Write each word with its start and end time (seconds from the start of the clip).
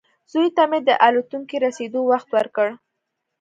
زوی 0.31 0.49
ته 0.55 0.63
مې 0.69 0.79
د 0.87 0.89
الوتکې 1.05 1.57
رسېدو 1.65 1.99
وخت 2.11 2.29
ورکړ. 2.35 2.67